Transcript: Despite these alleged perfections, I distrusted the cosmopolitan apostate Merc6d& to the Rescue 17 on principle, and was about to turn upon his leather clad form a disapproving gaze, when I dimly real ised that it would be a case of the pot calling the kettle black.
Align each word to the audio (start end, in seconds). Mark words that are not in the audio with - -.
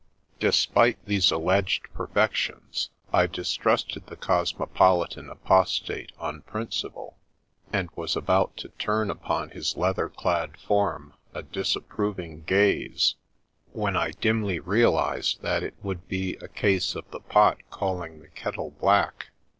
Despite 0.39 0.97
these 1.05 1.29
alleged 1.29 1.83
perfections, 1.93 2.89
I 3.13 3.27
distrusted 3.27 4.07
the 4.07 4.15
cosmopolitan 4.15 5.29
apostate 5.29 6.11
Merc6d& 6.17 6.17
to 6.17 6.19
the 6.19 6.25
Rescue 6.25 6.41
17 6.41 6.41
on 6.41 6.41
principle, 6.51 7.17
and 7.71 7.89
was 7.95 8.15
about 8.15 8.57
to 8.57 8.69
turn 8.79 9.11
upon 9.11 9.51
his 9.51 9.77
leather 9.77 10.09
clad 10.09 10.57
form 10.57 11.13
a 11.35 11.43
disapproving 11.43 12.41
gaze, 12.47 13.13
when 13.73 13.95
I 13.95 14.09
dimly 14.13 14.59
real 14.59 14.93
ised 14.93 15.41
that 15.41 15.61
it 15.61 15.75
would 15.83 16.07
be 16.07 16.35
a 16.37 16.47
case 16.47 16.95
of 16.95 17.05
the 17.11 17.19
pot 17.19 17.59
calling 17.69 18.21
the 18.21 18.29
kettle 18.29 18.71
black. 18.81 19.27